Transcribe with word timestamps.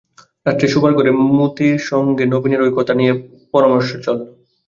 রাত্রে 0.45 0.67
শোবার 0.67 0.91
ঘরে 0.93 1.11
মোতির 1.31 1.73
মার 1.73 1.87
সঙ্গে 1.89 2.23
নবীনের 2.25 2.61
ঐ 2.61 2.77
কথাটা 2.77 2.93
নিয়ে 2.95 3.13
পরামর্শ 3.53 3.89
চলল। 4.05 4.21